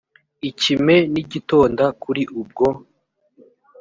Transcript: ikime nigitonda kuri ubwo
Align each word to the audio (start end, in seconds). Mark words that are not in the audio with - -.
ikime 0.49 0.95
nigitonda 1.11 1.85
kuri 2.01 2.21
ubwo 2.39 2.67